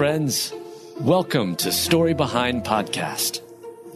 [0.00, 0.54] friends.
[0.98, 3.42] Welcome to Story Behind Podcast.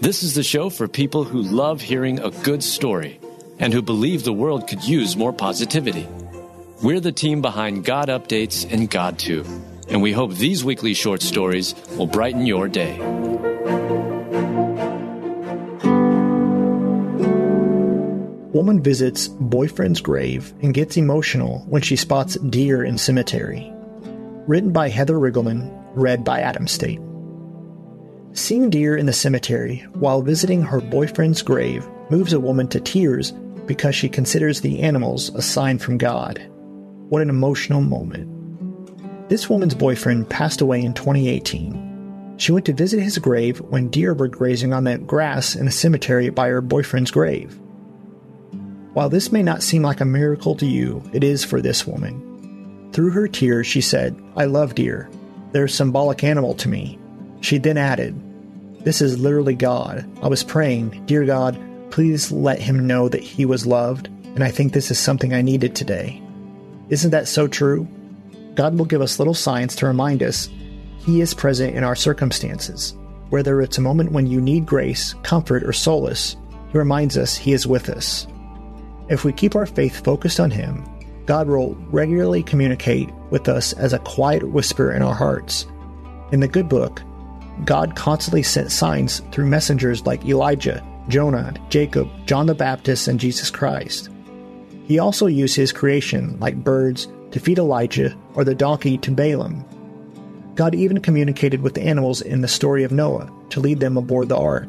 [0.03, 3.19] This is the show for people who love hearing a good story
[3.59, 6.07] and who believe the world could use more positivity.
[6.83, 9.49] We're the team behind GodUpdates and GodTube,
[9.89, 12.99] and we hope these weekly short stories will brighten your day.
[18.53, 23.73] Woman visits boyfriend's grave and gets emotional when she spots deer in cemetery.
[24.47, 27.11] Written by Heather Riggleman, read by Adam Staten.
[28.33, 33.33] Seeing deer in the cemetery while visiting her boyfriend's grave moves a woman to tears
[33.67, 36.45] because she considers the animals a sign from God.
[37.09, 39.29] What an emotional moment.
[39.29, 42.35] This woman's boyfriend passed away in 2018.
[42.37, 45.73] She went to visit his grave when deer were grazing on the grass in the
[45.73, 47.59] cemetery by her boyfriend's grave.
[48.95, 52.91] While this may not seem like a miracle to you, it is for this woman.
[52.93, 55.09] Through her tears, she said, I love deer.
[55.55, 56.99] They're a symbolic animal to me.
[57.41, 58.21] She then added,
[58.85, 60.05] This is literally God.
[60.21, 61.57] I was praying, Dear God,
[61.93, 65.43] please let him know that he was loved, and I think this is something I
[65.43, 66.21] needed today.
[66.89, 67.87] Isn't that so true?
[68.57, 70.49] God will give us little signs to remind us
[71.07, 72.97] He is present in our circumstances.
[73.31, 76.35] Whether it's a moment when you need grace, comfort, or solace,
[76.73, 78.27] He reminds us He is with us.
[79.09, 80.85] If we keep our faith focused on Him,
[81.27, 85.67] God will regularly communicate with us as a quiet whisper in our hearts.
[86.33, 87.03] In the good book,
[87.65, 93.51] God constantly sent signs through messengers like Elijah, Jonah, Jacob, John the Baptist, and Jesus
[93.51, 94.11] Christ.
[94.87, 99.65] He also used his creation, like birds, to feed Elijah or the donkey to Balaam.
[100.55, 104.29] God even communicated with the animals in the story of Noah to lead them aboard
[104.29, 104.69] the ark.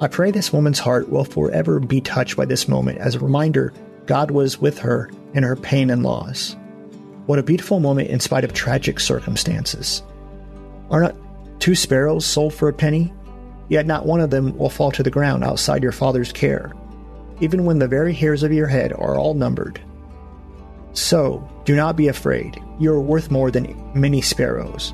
[0.00, 3.72] I pray this woman's heart will forever be touched by this moment as a reminder
[4.06, 6.56] God was with her in her pain and loss.
[7.26, 10.02] What a beautiful moment in spite of tragic circumstances.
[10.90, 11.16] Are not
[11.58, 13.12] two sparrows sold for a penny?
[13.68, 16.72] Yet not one of them will fall to the ground outside your Father's care,
[17.40, 19.80] even when the very hairs of your head are all numbered.
[20.92, 22.62] So, do not be afraid.
[22.78, 24.92] You are worth more than many sparrows.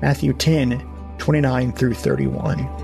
[0.00, 2.83] Matthew 10 29 through 31.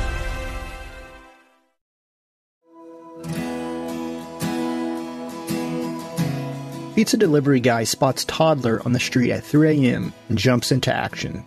[7.01, 10.13] Pizza delivery guy spots toddler on the street at 3 a.m.
[10.29, 11.43] and jumps into action.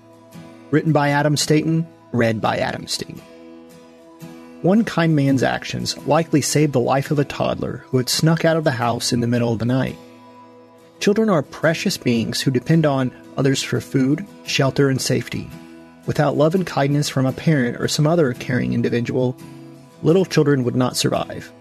[0.73, 3.23] Written by Adam Staten, read by Adam Staten.
[4.63, 8.57] One kind man's actions likely saved the life of a toddler who had snuck out
[8.57, 9.97] of the house in the middle of the night.
[10.99, 15.49] Children are precious beings who depend on others for food, shelter, and safety.
[16.05, 19.37] Without love and kindness from a parent or some other caring individual,
[20.03, 21.53] little children would not survive.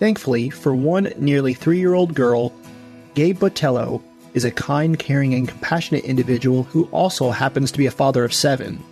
[0.00, 2.52] Thankfully, for one nearly three year old girl,
[3.14, 4.02] Gabe Botello
[4.34, 8.34] is a kind, caring, and compassionate individual who also happens to be a father of
[8.34, 8.82] seven.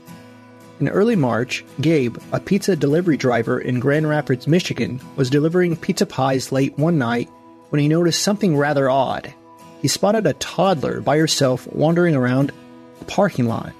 [0.79, 6.07] In early March, Gabe, a pizza delivery driver in Grand Rapids, Michigan, was delivering pizza
[6.07, 7.29] pies late one night
[7.71, 9.33] when he noticed something rather odd.
[9.81, 12.53] He spotted a toddler by herself wandering around
[13.01, 13.73] a parking lot.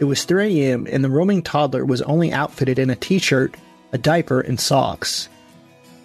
[0.00, 3.54] It was 3 a.m., and the roaming toddler was only outfitted in a t shirt,
[3.92, 5.28] a diaper, and socks.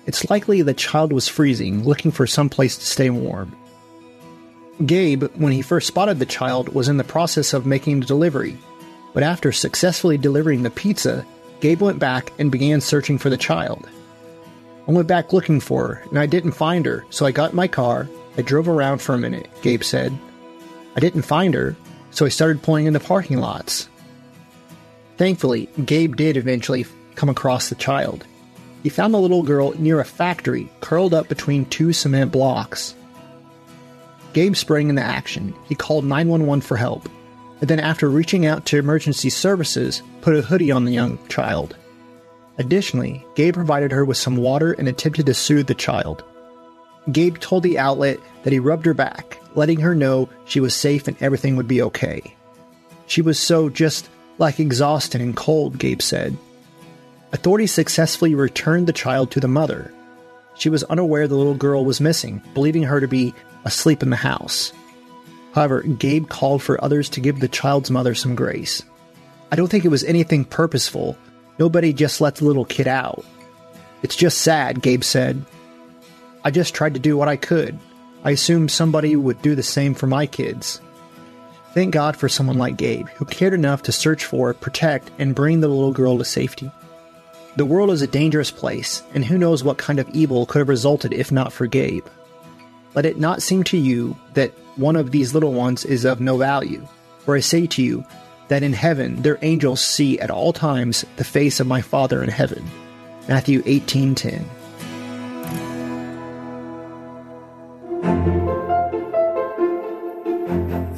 [0.05, 3.55] It's likely the child was freezing, looking for some place to stay warm.
[4.85, 8.57] Gabe, when he first spotted the child, was in the process of making the delivery,
[9.13, 11.25] but after successfully delivering the pizza,
[11.61, 13.87] Gabe went back and began searching for the child.
[14.87, 17.55] I went back looking for her, and I didn't find her, so I got in
[17.55, 18.07] my car.
[18.37, 20.15] I drove around for a minute, Gabe said.
[20.95, 21.75] I didn't find her,
[22.11, 23.89] so I started pulling into parking lots.
[25.17, 26.85] Thankfully, Gabe did eventually
[27.15, 28.25] come across the child.
[28.85, 32.93] He found the little girl near a factory, curled up between two cement blocks.
[34.33, 35.55] Gabe sprang into action.
[35.67, 37.09] He called 911 for help,
[37.61, 41.75] and then, after reaching out to emergency services, put a hoodie on the young child.
[42.59, 46.23] Additionally, Gabe provided her with some water and attempted to soothe the child.
[47.11, 51.07] Gabe told the outlet that he rubbed her back, letting her know she was safe
[51.07, 52.35] and everything would be okay.
[53.07, 56.37] She was so just like exhausted and cold, Gabe said.
[57.35, 59.93] Authorities successfully returned the child to the mother.
[60.55, 63.33] She was unaware the little girl was missing, believing her to be
[63.65, 64.71] asleep in the house.
[65.53, 68.83] However, Gabe called for others to give the child's mother some grace.
[69.51, 71.17] I don't think it was anything purposeful.
[71.59, 73.25] Nobody just let the little kid out.
[74.01, 75.43] It's just sad, Gabe said.
[76.45, 77.77] I just tried to do what I could.
[78.23, 80.79] I assumed somebody would do the same for my kids.
[81.73, 85.59] Thank God for someone like Gabe, who cared enough to search for, protect, and bring
[85.59, 86.71] the little girl to safety.
[87.57, 90.67] The world is a dangerous place, and who knows what kind of evil could have
[90.67, 92.05] resulted if not for Gabe.
[92.95, 96.35] Let it not seem to you that one of these little ones is of no
[96.35, 96.85] value,
[97.19, 98.03] for I say to you
[98.49, 102.29] that in heaven their angels see at all times the face of my Father in
[102.29, 102.69] heaven.
[103.29, 104.43] Matthew 18:10.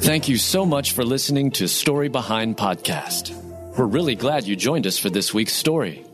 [0.00, 3.30] Thank you so much for listening to Story Behind Podcast.
[3.76, 6.04] We're really glad you joined us for this week's story.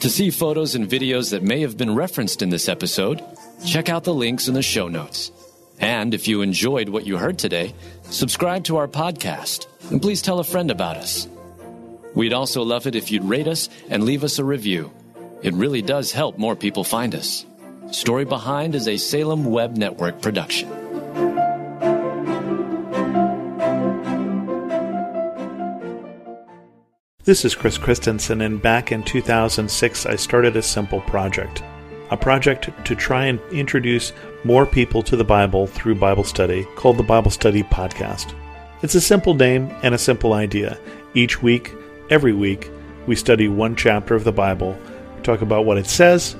[0.00, 3.20] To see photos and videos that may have been referenced in this episode,
[3.66, 5.32] check out the links in the show notes.
[5.80, 10.38] And if you enjoyed what you heard today, subscribe to our podcast and please tell
[10.38, 11.26] a friend about us.
[12.14, 14.92] We'd also love it if you'd rate us and leave us a review.
[15.42, 17.44] It really does help more people find us.
[17.90, 20.77] Story Behind is a Salem Web Network production.
[27.28, 31.62] This is Chris Christensen, and back in 2006, I started a simple project.
[32.10, 34.14] A project to try and introduce
[34.44, 38.32] more people to the Bible through Bible study called the Bible Study Podcast.
[38.80, 40.78] It's a simple name and a simple idea.
[41.12, 41.70] Each week,
[42.08, 42.70] every week,
[43.06, 44.74] we study one chapter of the Bible,
[45.22, 46.34] talk about what it says,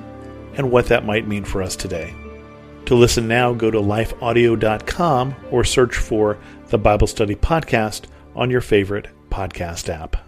[0.54, 2.14] and what that might mean for us today.
[2.86, 6.38] To listen now, go to lifeaudio.com or search for
[6.68, 10.27] the Bible Study Podcast on your favorite podcast app.